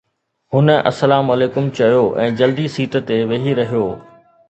هن 0.55 0.69
السلام 0.91 1.29
عليڪم 1.35 1.69
چيو 1.81 2.01
۽ 2.25 2.35
جلدي 2.43 2.69
سيٽ 2.79 3.01
تي 3.11 3.23
ويهي 3.33 3.59
رهيو. 3.65 3.89